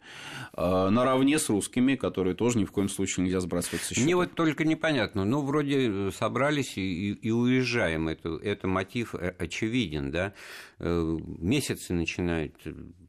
[0.55, 4.05] Э, наравне с русскими, которые тоже ни в коем случае нельзя сбрасывать со счета.
[4.05, 10.33] Мне вот только непонятно, ну, вроде собрались и, и уезжаем, это, это мотив очевиден, да,
[10.79, 12.55] месяцы начинают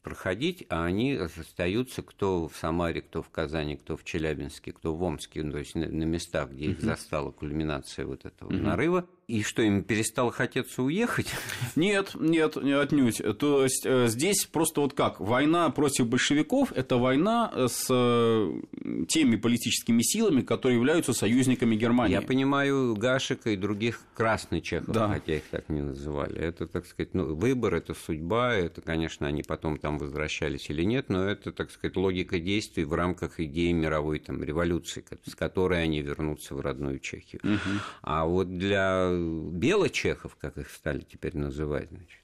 [0.03, 5.03] проходить, а они остаются кто в Самаре, кто в Казани, кто в Челябинске, кто в
[5.03, 9.07] Омске, ну, то есть на, на местах, где их застала кульминация вот этого нарыва.
[9.27, 11.27] И что, им перестало хотеться уехать?
[11.75, 13.21] Нет, нет, отнюдь.
[13.39, 18.61] То есть э, здесь просто вот как, война против большевиков– это война э, с э,
[19.07, 22.13] теми политическими силами, которые являются союзниками Германии.
[22.13, 25.07] Я понимаю Гашика и других красных чехов, да.
[25.07, 26.37] хотя их так не называли.
[26.37, 31.09] Это, так сказать, ну, выбор, это судьба, это, конечно, они потом там возвращались или нет,
[31.09, 36.01] но это, так сказать, логика действий в рамках идеи мировой там, революции, с которой они
[36.01, 37.41] вернутся в родную Чехию.
[37.43, 37.79] Угу.
[38.01, 42.19] А вот для белочехов, как их стали теперь называть, значит,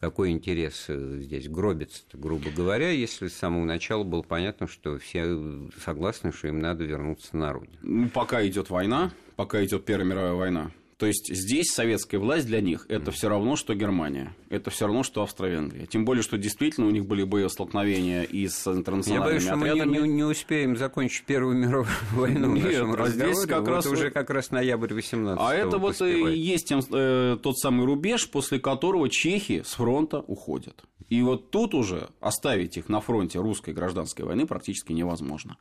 [0.00, 5.70] какой интерес э, здесь гробится, грубо говоря, если с самого начала было понятно, что все
[5.82, 7.78] согласны, что им надо вернуться на родину.
[7.82, 10.70] Ну, пока идет война, пока идет Первая мировая война,
[11.04, 15.02] то есть здесь советская власть для них это все равно, что Германия, это все равно,
[15.02, 15.84] что Австро-Венгрия.
[15.84, 19.98] Тем более, что действительно у них были боестолкновения и с интернациональными Я боюсь, что отрядами.
[19.98, 23.84] мы не, не успеем закончить Первую мировую войну Нет, в а здесь как вот раз
[23.84, 28.30] уже как раз ноябрь 18 А это вот и есть тем, э, тот самый рубеж,
[28.30, 30.86] после которого чехи с фронта уходят.
[31.10, 35.58] И вот тут уже оставить их на фронте русской гражданской войны практически невозможно.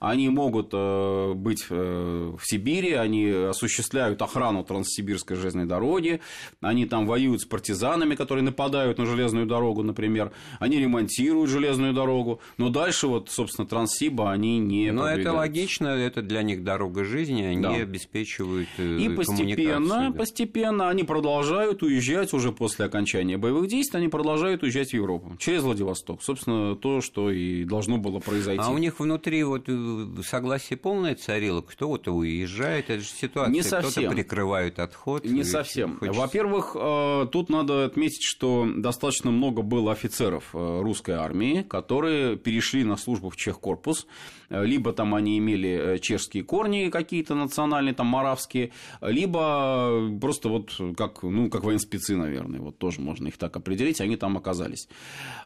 [0.00, 6.20] Они могут э, быть э, в Сибири, они осуществляют охрану Транссибирской железной дороги,
[6.60, 12.40] они там воюют с партизанами, которые нападают на железную дорогу, например, они ремонтируют железную дорогу,
[12.58, 17.42] но дальше вот, собственно, Транссиба они не Но это логично, это для них дорога жизни,
[17.42, 17.74] они да.
[17.74, 20.12] обеспечивают э, И постепенно, да.
[20.12, 25.62] постепенно они продолжают уезжать уже после окончания боевых действий, они продолжают уезжать в Европу через
[25.62, 26.22] Владивосток.
[26.22, 28.62] Собственно, то, что и должно было произойти.
[28.62, 33.52] А у них внутри вот э, согласие полное царило, кто вот уезжает, это же ситуация,
[33.52, 33.90] не совсем.
[33.90, 35.24] кто-то прикрывает отход.
[35.24, 35.98] Не совсем.
[35.98, 36.20] Хочется...
[36.20, 42.84] Во-первых, э, тут надо отметить, что достаточно много было офицеров э, русской армии, которые перешли
[42.84, 44.06] на службу в Чехкорпус,
[44.48, 51.50] либо там они имели чешские корни какие-то национальные, там маравские, либо просто вот как, ну,
[51.50, 54.88] как военспецы, наверное, вот тоже можно их так определить, они там оказались.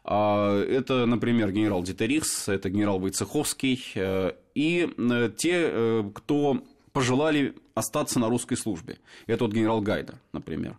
[0.03, 7.55] А, это, например, генерал Дитерихс, это генерал Войцеховский, э, и э, те, э, кто пожелали
[7.73, 8.99] остаться на русской службе.
[9.27, 10.77] Это вот генерал Гайда, например,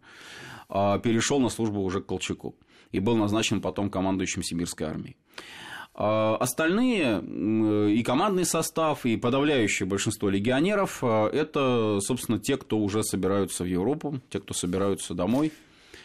[0.68, 2.54] а, перешел на службу уже к Колчаку
[2.90, 5.16] и был назначен потом командующим Сибирской армией.
[5.94, 7.22] А, остальные
[7.94, 14.20] и командный состав, и подавляющее большинство легионеров– это, собственно, те, кто уже собираются в Европу,
[14.30, 15.52] те, кто собираются домой–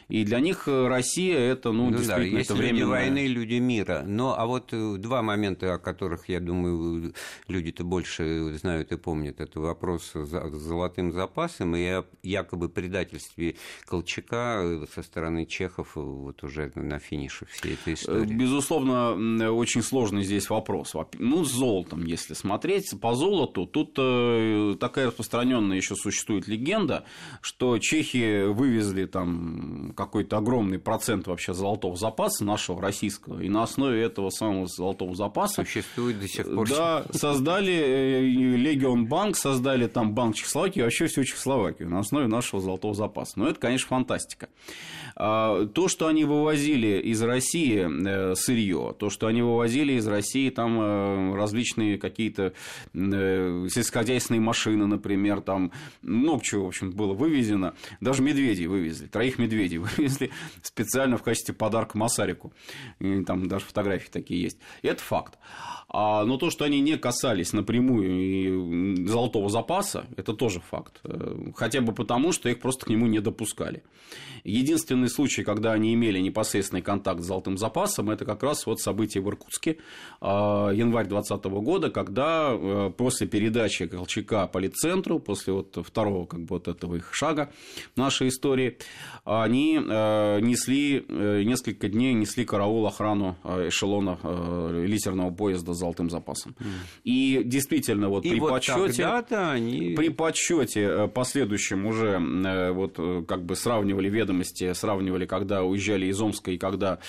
[0.09, 3.55] и для них э, Россия это, ну, ну действительно, да, есть это люди войны, люди
[3.55, 4.03] мира.
[4.05, 7.13] Но а вот э, два момента, о которых, я думаю,
[7.47, 9.41] люди-то больше знают и помнят.
[9.41, 16.71] Это вопрос с золотым запасом и якобы предательстве Колчака э, со стороны чехов вот уже
[16.75, 18.33] на финише всей этой истории.
[18.33, 20.93] Безусловно, очень сложный здесь вопрос.
[21.19, 23.93] Ну, с золотом, если смотреть, по золоту, тут
[24.79, 27.03] такая распространенная еще существует легенда,
[27.41, 34.01] что чехи вывезли там какой-то огромный процент вообще золотого запаса нашего российского, и на основе
[34.01, 36.69] этого самого золотого запаса существует до сих пор.
[36.69, 42.61] Да, создали э, Легион Банк, создали там Банк Чехословакии, вообще всю Чехословакию на основе нашего
[42.61, 43.39] золотого запаса.
[43.39, 44.49] Но это, конечно, фантастика.
[45.15, 50.51] А, то, что они вывозили из России э, сырье, то, что они вывозили из России
[50.51, 52.53] там э, различные какие-то
[52.93, 55.71] сельскохозяйственные машины, например, там
[56.03, 57.73] много чего, в общем, было вывезено.
[57.99, 62.53] Даже медведей вывезли, троих медведей вывезли специально в качестве подарка Масарику.
[62.99, 64.57] И там даже фотографии такие есть.
[64.81, 65.37] И это факт.
[65.89, 70.99] А, но то, что они не касались напрямую золотого запаса, это тоже факт.
[71.05, 73.83] Э, хотя бы потому, что их просто к нему не допускали.
[74.43, 79.23] Единственный случай, когда они имели непосредственный контакт с золотым запасом, это как раз вот событие
[79.23, 79.77] в Иркутске,
[80.19, 86.47] а, январь 2020 года, когда э, после передачи Колчака полицентру, после вот второго как бы
[86.49, 87.51] вот этого их шага
[87.95, 88.77] нашей истории,
[89.23, 94.17] они они э, несли, э, несколько дней несли караул охрану э, эшелона
[94.85, 96.55] литерного поезда с золотым запасом.
[97.03, 99.93] И действительно, вот и при вот подсчете, они...
[99.95, 102.19] при подсчете последующем уже
[102.73, 106.99] вот как бы сравнивали ведомости, сравнивали, когда уезжали из Омска и когда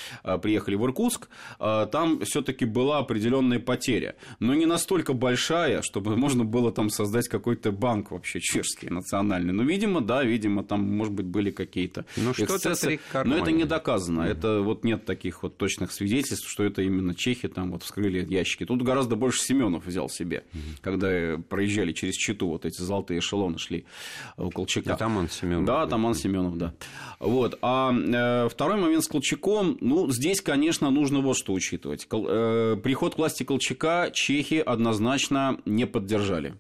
[0.43, 1.29] приехали в Иркутск,
[1.59, 7.73] там все-таки была определенная потеря, но не настолько большая, чтобы можно было там создать какой-то
[7.73, 9.53] банк вообще чешский национальный.
[9.53, 12.49] Ну, видимо, да, видимо, там, может быть, были какие-то ну, эксцессы,
[13.25, 14.23] но это не доказано.
[14.23, 14.31] Mm-hmm.
[14.31, 18.65] Это вот нет таких вот точных свидетельств, что это именно чехи там вот вскрыли ящики.
[18.65, 20.79] Тут гораздо больше Семенов взял себе, mm-hmm.
[20.81, 23.85] когда проезжали через Читу, вот эти золотые эшелоны шли
[24.37, 24.95] у Колчака.
[24.95, 25.65] Атаман Семенов.
[25.65, 26.75] Да, Атаман Семенов, да.
[27.21, 27.59] Вот.
[27.63, 32.07] А э, второй момент с Колчаком, ну, здесь, конечно, нужно вот что учитывать.
[32.07, 36.55] Кол, э, приход к власти Колчака чехи однозначно не поддержали.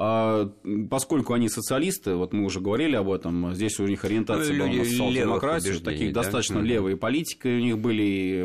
[0.00, 0.48] А,
[0.88, 4.76] поскольку они социалисты, вот мы уже говорили об этом, здесь у них ориентация ну, была
[4.76, 6.22] на социал-демократию, такие да?
[6.22, 8.02] достаточно левые политики у них были,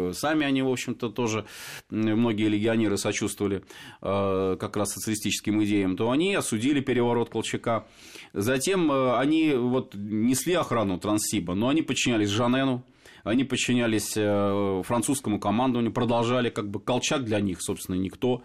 [0.10, 1.46] и сами они, в общем-то, тоже,
[1.92, 3.64] многие легионеры сочувствовали
[4.02, 7.86] а, как раз социалистическим идеям, то они осудили переворот Колчака.
[8.34, 12.84] Затем а, они вот несли охрану Транссиба, но они подчинялись Жанену,
[13.24, 18.44] они подчинялись э, французскому командованию, продолжали, как бы Колчак для них, собственно, никто.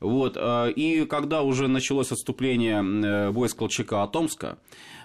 [0.00, 0.36] Вот.
[0.36, 4.58] Э, и когда уже началось отступление э, войск Колчака от Омска,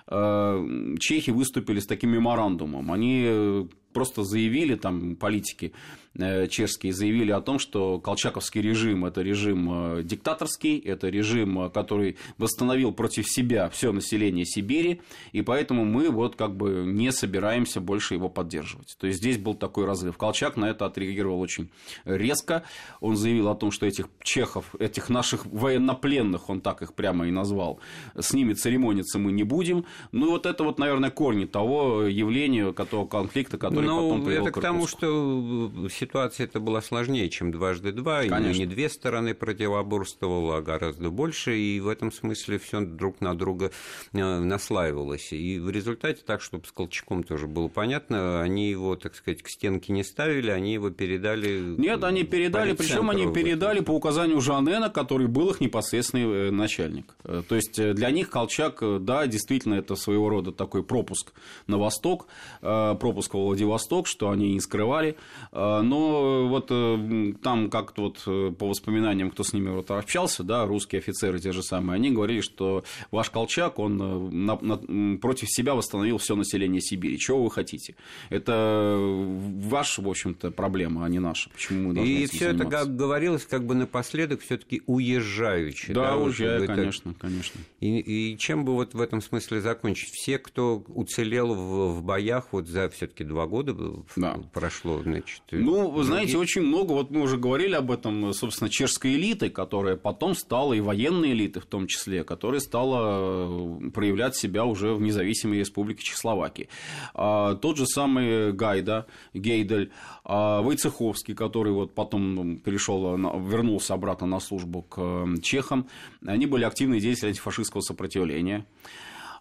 [0.10, 2.92] чехи выступили с таким меморандумом.
[2.92, 5.74] Они просто заявили, там, политики,
[6.20, 11.70] Э, чешские заявили о том, что колчаковский режим– это режим э, диктаторский, это режим, э,
[11.70, 15.02] который восстановил против себя все население Сибири,
[15.32, 18.98] и поэтому мы вот как бы не собираемся больше его поддерживать.
[19.00, 20.18] То есть здесь был такой разрыв.
[20.18, 21.70] Колчак на это отреагировал очень
[22.06, 22.64] резко.
[23.00, 27.32] Он заявил о том, что этих чехов, этих наших военнопленных, он так их прямо и
[27.32, 27.80] назвал,
[28.16, 29.86] с ними церемониться мы не будем.
[30.12, 34.60] Ну вот это вот, наверное, корни того явления, того конфликта, который Но потом привел это
[34.60, 38.50] к, тому, что ситуация это была сложнее, чем дважды два, Конечно.
[38.50, 43.36] и не две стороны противоборствовало, а гораздо больше, и в этом смысле все друг на
[43.36, 43.72] друга
[44.14, 45.34] э, наслаивалось.
[45.34, 49.50] И в результате, так, чтобы с Колчаком тоже было понятно, они его, так сказать, к
[49.50, 51.76] стенке не ставили, они его передали...
[51.78, 57.16] Нет, они передали, причем они передали по указанию Жанена, который был их непосредственный э, начальник.
[57.24, 61.34] Э, то есть для них Колчак, да, действительно, это своего рода такой пропуск
[61.68, 62.28] на восток,
[62.62, 65.18] пропуск во Владивосток, что они не скрывали,
[65.52, 70.44] но но вот э, там как-то вот э, по воспоминаниям, кто с ними вот общался,
[70.44, 75.18] да, русские офицеры те же самые, они говорили, что ваш Колчак, он э, на, на,
[75.18, 77.18] против себя восстановил все население Сибири.
[77.18, 77.96] Чего вы хотите?
[78.30, 81.50] Это ваша, в общем-то, проблема, а не наша.
[81.50, 85.96] Почему мы должны И все это как говорилось как бы напоследок все-таки уезжающие.
[85.96, 87.20] Да, да уезжая, конечно, это...
[87.20, 87.62] конечно.
[87.80, 90.10] И, и чем бы вот в этом смысле закончить?
[90.12, 93.76] Все, кто уцелел в, в боях вот за все-таки два года
[94.16, 94.40] да.
[94.54, 95.42] прошло, значит.
[95.52, 99.96] Ну, вы знаете, очень много, вот мы уже говорили об этом, собственно, чешской элиты, которая
[99.96, 105.02] потом стала, и военной элиты в том числе, которая стала э, проявлять себя уже в
[105.02, 106.70] независимой республике Чехословакии.
[107.14, 109.92] А, тот же самый Гайда, Гейдель,
[110.24, 115.88] а, Войцеховский, который вот потом перешел, вернулся обратно на службу к э, чехам,
[116.26, 118.66] они были активные деятели антифашистского сопротивления.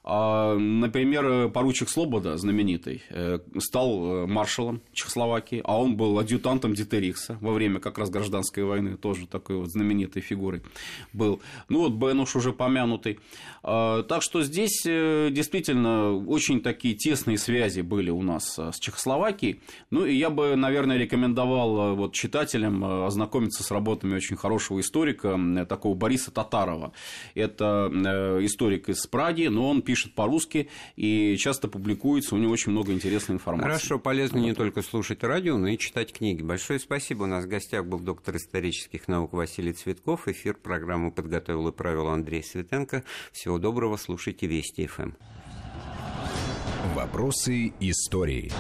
[0.09, 7.39] А, например, поручик Слобода, знаменитый, э, стал э, маршалом Чехословакии, а он был адъютантом Дитерихса
[7.41, 10.63] во время как раз гражданской войны, тоже такой вот знаменитой фигурой
[11.13, 11.41] был.
[11.69, 13.19] Ну вот Бенуш уже помянутый.
[13.65, 19.61] А, так что здесь э, действительно очень такие тесные связи были у нас с Чехословакией.
[19.91, 25.37] Ну и я бы, наверное, рекомендовал вот читателям ознакомиться с работами очень хорошего историка,
[25.69, 26.93] такого Бориса Татарова.
[27.35, 27.91] Это
[28.45, 32.93] историк из Праги, но он пишет пишет по-русски и часто публикуется, у него очень много
[32.93, 33.71] интересной информации.
[33.71, 34.47] Хорошо, полезно вот.
[34.47, 36.43] не только слушать радио, но и читать книги.
[36.43, 37.23] Большое спасибо.
[37.23, 40.29] У нас в гостях был доктор исторических наук Василий Цветков.
[40.29, 43.05] Эфир программы подготовил и правил Андрей Светенко.
[43.33, 45.13] Всего доброго, слушайте Вести ФМ.
[46.95, 48.53] Вопросы истории.